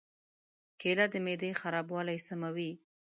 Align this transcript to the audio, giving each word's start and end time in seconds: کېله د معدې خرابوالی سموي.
کېله 0.79 1.05
د 1.13 1.15
معدې 1.25 1.51
خرابوالی 1.61 2.17
سموي. 2.27 2.71